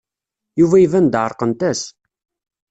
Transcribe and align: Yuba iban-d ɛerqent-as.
Yuba 0.59 0.77
iban-d 0.79 1.13
ɛerqent-as. 1.23 1.81